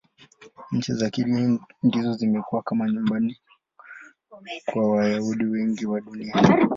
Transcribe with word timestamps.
Nchi 0.71 0.93
za 0.93 1.09
kigeni 1.09 1.59
ndizo 1.83 2.13
zimekuwa 2.13 2.61
kama 2.63 2.89
nyumbani 2.89 3.37
kwa 4.65 4.91
Wayahudi 4.91 5.45
wengi 5.45 5.85
wa 5.85 6.01
Dunia. 6.01 6.35